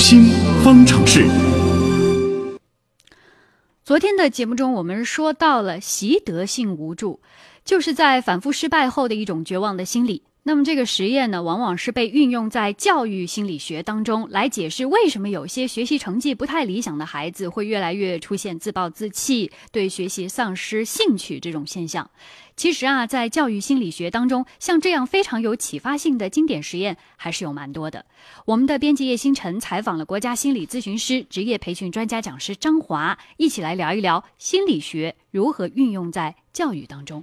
[0.00, 0.30] 新
[0.64, 1.26] 方程式。
[3.84, 7.20] 昨天的节目中，我们说到了习得性无助，
[7.66, 10.22] 就是在反复失败后的一种绝望的心理。
[10.42, 22.10] 那么这个实验呢，往往是被运用在教育心理学当中，来解释为什么有些学习成绩不太理想的孩子会越来越出现自暴自弃、对学习丧失兴趣这种现象。
[22.56, 28.06] 其实啊，在教育心理学当中，像这样非常有启发性的经典实验还是有蛮多的。
[28.46, 37.22] 我们的编辑叶星辰采访了国家心理咨询师、职业培训专家讲师张华，一起来聊一聊心理学如何运用在教育当中。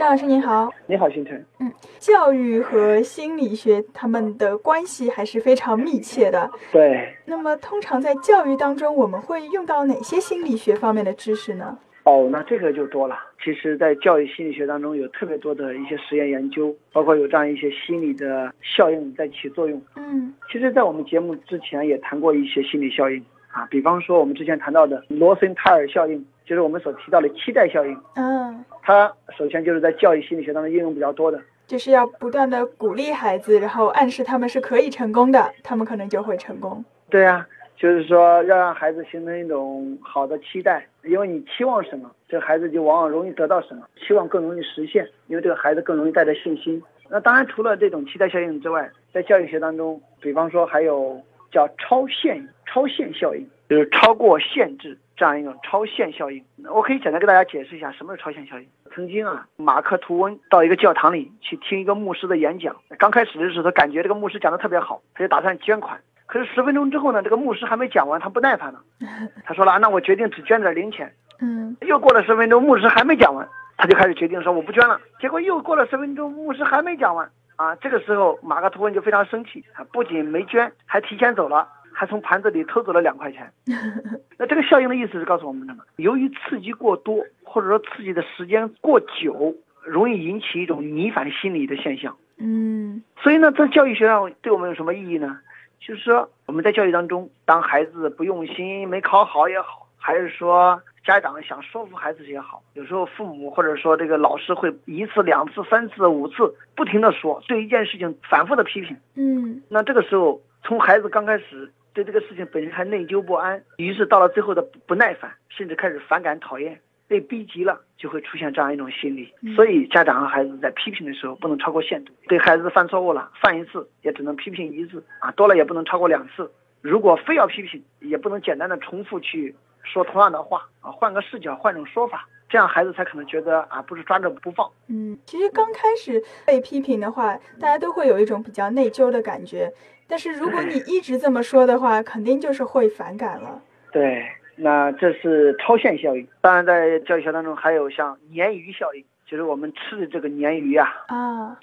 [0.00, 1.44] 张老师您好，你好，星辰。
[1.58, 6.50] 嗯，教育和心理学他们的关系还是非常密切的。
[6.72, 7.14] 对。
[7.26, 11.76] 那么，通常在教育当中，我们会用到哪些心理学方面的知识呢？
[12.04, 13.14] 哦，那这个就多了。
[13.44, 19.78] 其实，在教育心理学当中，有特别多的一些实验研究，包括有这样一些心理的效应在起作用。
[19.96, 20.32] 嗯。
[20.50, 23.22] 其实，在我们节目之前也谈过一些心理效应
[23.52, 27.94] 啊，比方说我们之前谈到的罗森塔尔效应，就是我们所提到的期待效应。
[28.14, 28.64] 嗯。
[28.90, 36.84] 它首先就是在教育心理学当中应用比较多的，就是要不断的鼓励孩子，然后暗示他们是可以成功的，他们可能就会成功。
[37.08, 37.46] 对呀，
[37.76, 46.82] 就是说要让孩子形成一种好的期待，因为你期望什么，这个孩子就往往容易得到什么，期望更容易实现，因为这个孩子更容易带着信心。
[47.08, 51.16] 那当然，除了这种期待效应之外，在教育学当中，比方说还有
[51.52, 54.98] 叫超限超限效应，就是超过限制。
[55.16, 58.66] 这样一种超限效应，我可以简单给大家解释一下什么是超限效应。
[58.94, 66.00] 曾经啊，马克吐温到一个教堂里去听一个牧师的演讲，刚开始的时候他感觉这个牧师讲的特别好，他就打算捐款。
[66.24, 68.80] 可是十分钟之后呢，这个牧师还没讲完，他不耐烦了，
[69.44, 71.12] 他说了，那我决定只捐点零钱。
[71.42, 73.46] 嗯，又过了十分钟，牧师还没讲完，
[73.76, 74.98] 他就开始决定说我不捐了。
[75.20, 79.62] 结果又过了十分钟，牧师还没讲完啊，这个时候马克吐温就非常生气，
[79.92, 81.68] 不仅没捐，还提前走了。
[81.92, 83.52] 还从盘子里偷走了两块钱，
[84.38, 85.84] 那这个效应的意思是告诉我们什么？
[85.96, 92.16] 由于刺激过多，或者说刺激的时间过久，容易引起一种逆反心理的现象。
[92.38, 95.38] 嗯，所以呢，在教育学上对我们有什么意义呢？
[95.78, 108.96] 就是说我们在教育当中，当孩子不用心、没考好也好，还是说家长想说服孩子也好，有时候父母或者说这个老师会一次、两次、三次、五次不停的说，对一件事情反复的批评。
[109.16, 111.70] 嗯，那这个时候从孩子刚开始。
[111.92, 119.32] 对这个事情本身还内疚不安，于是到了最后的不耐烦，甚至开始反感讨厌，被逼急了就会出现这样一种心理。
[119.56, 126.50] 所以家长和孩子在批评的时候不能超过限度，对孩子犯错误了，犯一次也只能批评一次啊，多了也不能超过两次。
[126.80, 134.70] 如果非要批评，也不能简单的重复去说同样的话啊，换个视角，换种说法，这样孩子才可能觉得啊不是抓着不放。
[134.86, 139.70] 嗯，其实刚开始被批评的话，大家都会有一种比较内疚的感觉。
[140.10, 143.62] 但是如果你一直这么说的话，肯定就是会反感了。
[143.92, 144.26] 对，
[144.56, 146.26] 那这是超限效应。
[146.40, 150.88] 当然，在教育学当中还有像鲶鱼效应，就是我们吃的这个鲶鱼啊。
[151.06, 151.56] 啊。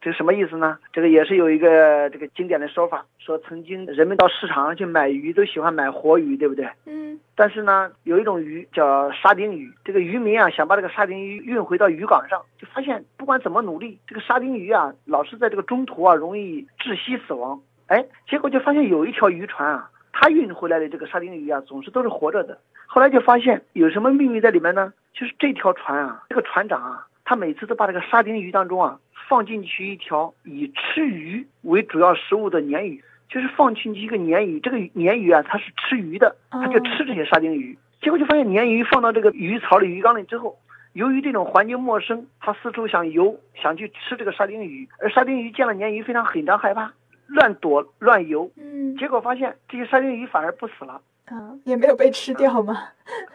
[0.00, 0.78] 这是什么意思呢？
[0.92, 6.66] 这个也是有一个这个经典的说法，说曾经人们到市场上去买鱼，都喜欢买活鱼，对不对？
[6.86, 7.18] 嗯。
[7.34, 17.60] 但是呢，有一种鱼叫沙丁鱼，这个渔民啊想把这个沙丁鱼运回到渔港上，就发现不管怎么努力，这个沙丁鱼啊老是在这个中途啊容易窒息死亡。
[17.86, 22.58] 哎，结果就发现有一条渔船啊，它运回来的这个沙丁鱼啊，总是都是活着的。
[22.86, 24.92] 后来就发现有什么秘密在里面呢？
[25.12, 37.76] 就是这条船啊，这个船长啊，他每次都把这个沙丁鱼当中啊，放进去一条以吃鱼为主要食物的鲶鱼，就是放进去一个鲶鱼，这个鲶鱼啊，它是吃鱼的，它就吃这些沙丁鱼。
[38.00, 40.58] 结果就发现鲶鱼放到这个鱼槽里、鱼缸里之后，
[40.92, 46.92] 由于这种环境陌生，它四处想游，想去吃这个沙丁鱼，而沙丁鱼见了鲶鱼非常很常害怕。
[47.26, 52.82] 乱躲乱游，嗯，结果发现这些沙丁鱼反而不死了，啊，也没有被吃掉吗？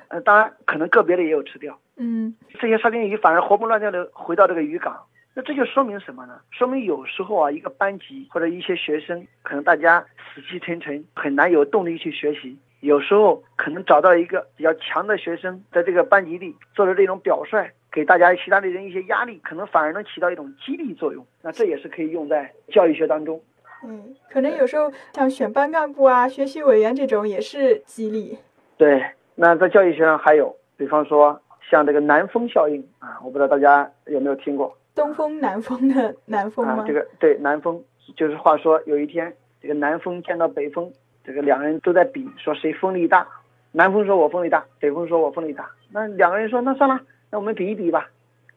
[0.10, 4.98] 呃，当然可能个别的也有吃掉，嗯，这些沙丁鱼反而活蹦乱跳的回到这个渔港，
[5.34, 6.40] 那这就说明什么呢？
[6.52, 23.40] 说明有时候啊，一个班级或者一些学生，可能大家死气沉沉，很难有动力去学习，有时候可能找到一个比较强的学生，在这个班级里做了这种表率，给大家其他的人一些压力，可能反而能起到一种激励作用，那这也是可以用在教育学当中。
[23.84, 28.38] 嗯，可能有时候像选班干部啊、学习委员这种也是激励。
[28.78, 29.04] 对，
[29.36, 31.40] 那在教育学上还有，比方说
[31.70, 34.76] 像这个南风效应啊，我不知道大家有没有听过。
[34.96, 36.80] 东风南风的南风吗？
[36.80, 37.82] 啊，这个对南风，
[38.16, 40.92] 就是话说有一天，这个南风见到北风，
[41.24, 43.28] 这个两个人都在比，说谁风力大。
[43.72, 45.70] 南风说我风力大，北风说我风力大。
[45.92, 47.00] 那两个人说那算了，
[47.32, 48.10] 那我们比一比吧。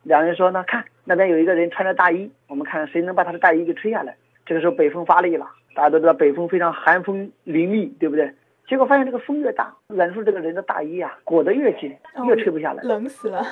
[0.03, 4.17] 两人说那看那边有一个人穿着大衣，我们看谁能把他的大衣给吹下来。
[4.53, 8.31] 这个时候北风发力了，大家都知道北风非常寒风凛冽，对不对？
[8.69, 11.97] 结果发现这个风越大，忍住这个人的大衣啊裹得越紧，
[12.27, 13.43] 越吹不下来，冷死了。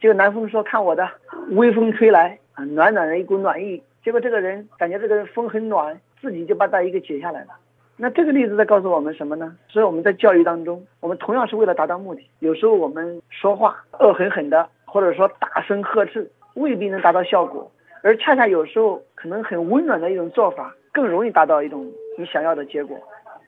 [0.00, 1.06] 结果南风说：“看我的，
[1.50, 7.48] 微风吹来啊，暖暖的一股暖意。”结果这个人感觉这个风很暖，自己就把大衣给解下来了。
[7.98, 9.54] 那这个例子在告诉我们什么呢？
[9.68, 12.22] 所以我们在教育当中，我们同样是为了达到目的。
[12.38, 17.70] 有时候我们说话恶狠狠的，或者说大声呵斥，未必能达到效果，
[18.02, 22.98] 而恰恰有时候可能很温暖的一种做法，更容易达到一种你想要的结果。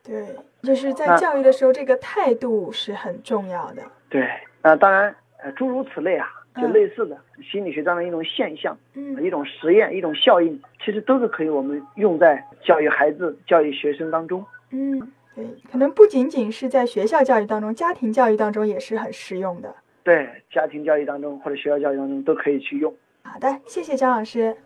[0.02, 0.26] 对，
[0.62, 3.82] 就是在教育的时候，这个态度是很重要的。
[4.08, 4.28] 对，
[4.62, 6.26] 啊，当然，呃，诸如此类啊，
[6.56, 14.44] 就类似的心理学当中一种现象，嗯，一种实验，一种效应，其实都是可以我们用在教育孩子、教育学生当中。
[14.70, 14.98] 嗯，
[15.34, 19.74] 对，可能不仅仅是在学校教育当中，家庭教育当中也是很实用的。
[20.02, 22.92] 对，家庭教育当中或者学校教育当中都可以去用。
[23.32, 24.56] 好的，谢谢张老师。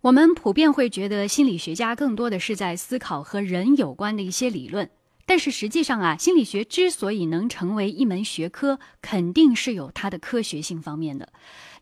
[0.00, 4.90] 我们普遍会觉得心理学家更多的是在思考和人有关的一些理论，
[5.26, 11.28] 但是实际上啊，心理学之所以能成为一门学科，肯定是有它的科学性方面的。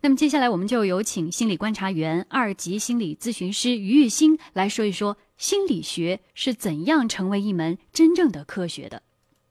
[0.03, 9.01] 那么接下来我们就有请心理观察员、二级心理咨询师于玉新来说一说心理学是怎样成为一门真正的科学的。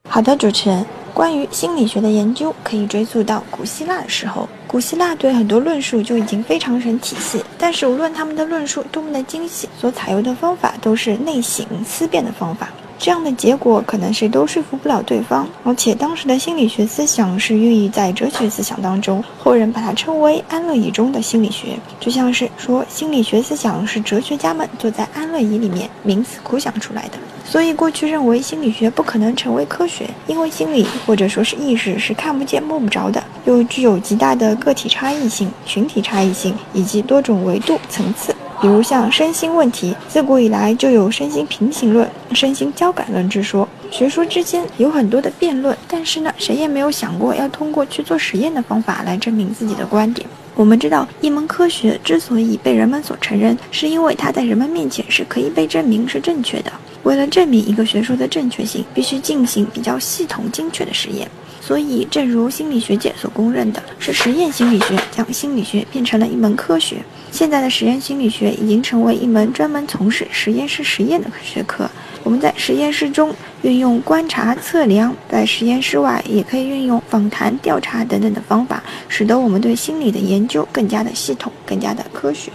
[0.08, 4.48] 好的，主持人，关于心理学的研究可以追溯到古希腊的时候。
[4.70, 12.70] 古希腊对很多论述就已经非常成体系，但是无论他们的论述多么的精细，所采用的方法都是内省思辨的方法。
[13.00, 21.70] 这样的结果可能谁都说服不了对方，而且当时的心理学思想是孕育在哲学思想当中，后人把它称为安乐椅中的心理学，
[22.00, 27.14] 就像是说心理学思想是哲学家们坐在安乐椅里面冥思苦想出来的。
[27.44, 38.34] 所以过去认为心理学不可能成为科学，因为心理或者说是意识是看不见摸不着的，又具有极大的个体差异性、群体差异性以及多种维度层次。
[38.62, 50.28] 比如像身心问题，自古以来就有身心平行论、身心交感论之说，学说之间有很多的辩论，但是呢，谁也没有想过要通过去做实验的方法来证明自己的观点。
[50.56, 56.72] 我们知道，一门科学之所以被人们所承认，是因为它在人们面前是可以被证明是正确的。
[57.04, 61.26] 为了证明一个学说的正确性，必须进行比较系统、精确的实验。
[61.70, 66.98] 所以，正如心理学界所公认的，是实验心理学将心理学变成了一门科学。
[67.32, 71.88] 现在的实验心理学已经成为一门专门从事实验室实验的学科。
[72.24, 73.32] 我们在实验室中
[73.62, 82.52] 运用观察、测量，在实验室外也可以运用访谈、调查等等的方法，使得我们对心理的研究更加的系统、更加的科学。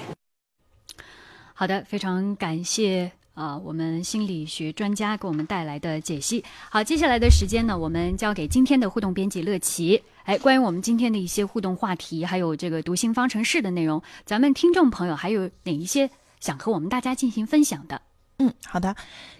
[1.54, 3.12] 好的，非常感谢。
[3.34, 6.42] 啊，我们心理学专家给我们带来的解析。
[6.70, 10.00] 好，接下来的时间呢，我们交给今天的互动编辑乐琪。
[10.22, 16.08] 哎，关于我们今天的一些互动话题，还有这个读心方程式的内容，咱们听众朋友还有哪一些
[16.38, 18.00] 想和我们大家进行分享的？
[18.38, 18.94] 嗯，好的。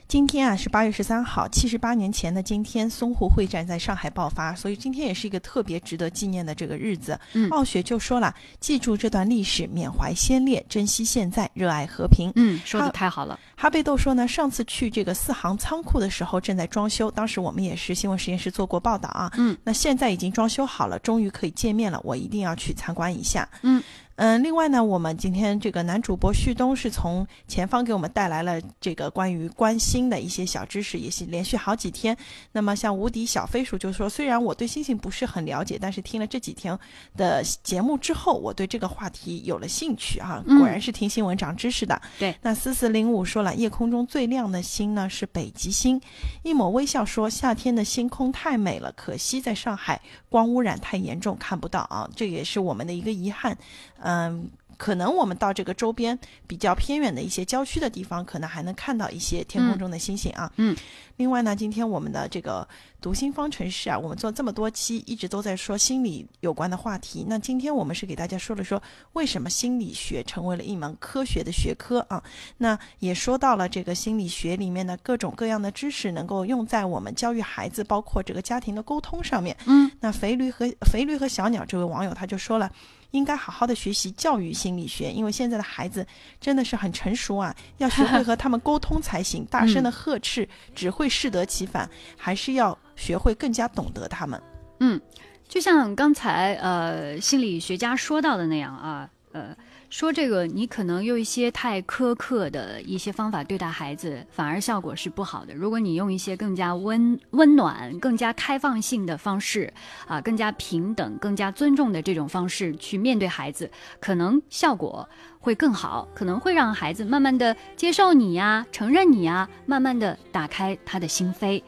[0.06, 7.18] 今天啊是八月十三号，七十八年前的今天，淞沪会战在上海爆发，所以今天也是一个特别值得纪念的这个日子。
[7.32, 12.30] 嗯，傲雪就说了，记住这段历史，缅怀先烈，珍惜现在，热爱和平。
[12.36, 13.40] 嗯，说的太好了。
[13.56, 19.32] 哈贝豆说呢，上次去这个四行仓库的时候正在装修，当时我们也是新闻实验室做过报道啊。
[19.38, 23.48] 嗯，那现在已经装修好了，终于可以见面了，我一定要去参观一下。
[23.62, 23.82] 嗯。
[24.16, 32.16] 嗯，另外呢，我们今天这个男主播旭东是从前方给我们带来了这个关于关心的一些小知识，也是连续好几天。
[32.52, 36.78] 那么像无敌小飞鼠就说，虽然我对星星不是很了解，但是听了这几天
[37.16, 40.42] 的节目之后，我对这个话题有了兴趣啊。
[40.46, 42.00] 果然是听新闻长知识的。
[42.18, 46.00] 对，那四四零五说了，夜空中最亮的星呢是北极星。
[46.42, 53.58] 一抹微笑说，夏天的星空太美了，可惜在上海光污染太严重，看不到啊，这也是我们的一个遗憾。
[54.04, 60.52] 嗯，可能我们到这个周边比较偏远的一些郊区的地方，可能还能看到一些天空中的星星啊。
[60.56, 60.76] 嗯，
[61.16, 62.68] 另外呢，今天我们的这个
[63.04, 67.26] 读心方程式啊，我们做这么多期，一直都在说心理有关的话题。
[67.28, 68.82] 那今天我们是给大家说了说，
[69.12, 72.24] 为什么心理学成为了一门科学的学科啊？
[72.56, 79.54] 那也说到了这个心理学里面的各种各样的知识，能够用在我们教育孩子，包括这个家庭的沟通上面。
[79.66, 82.72] 嗯，那肥驴和肥驴和小鸟这位网友他就说了。
[83.10, 86.04] 应该好好的学习教育心理学，因为现在的孩子
[86.40, 89.44] 真的是很成熟啊，要学会 和他们沟通才行。
[89.44, 94.40] 大声的呵斥只会适得其反，还是要学会更加懂得他们。
[94.80, 95.00] 嗯，
[95.48, 99.56] 就像刚才呃心理学家说到的那样啊，呃。
[99.90, 105.54] 说这个，你可能用一些太苛刻的一些方法对待孩子，反而效果是不好的。
[105.54, 109.72] 如果你用一些更加温温暖、更加开放性的方式，
[110.08, 113.70] 啊，更加平等、更加尊重的这种方式去面对孩子，
[114.00, 115.08] 可能效果
[115.38, 121.62] 会更好，可能会让孩子慢慢的接受你呀，承认你呀，慢慢的打开他的心扉。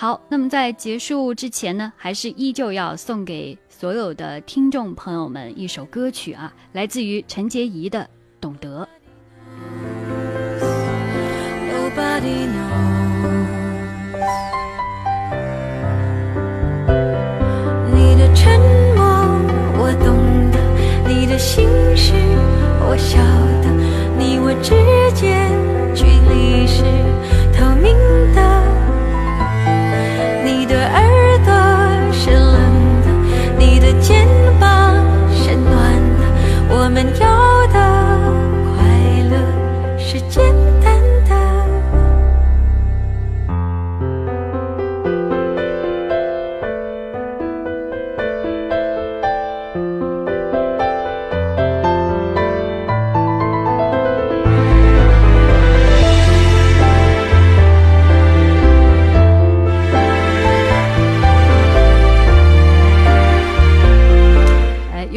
[0.00, 3.58] 好，那么在结束之前呢，还是依旧要送给。
[3.68, 7.98] 所有的听众朋友们，一首歌曲啊，来自于陈洁仪的
[8.40, 8.86] 《懂得》。
[12.20, 12.46] 你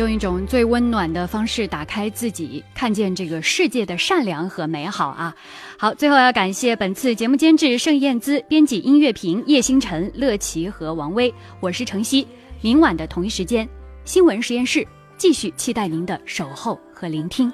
[0.02, 5.36] 用一种最温暖的方式，打开自己，看见这个世界的善良和美好啊！
[5.78, 12.28] 好，最后要感谢本次节目监制盛燕姿，编辑音乐评叶星辰、乐琪和王威，我是程曦。
[12.62, 13.70] 明晚的同一时间，
[14.04, 17.54] 新闻实验室继续期待您的守候和聆听。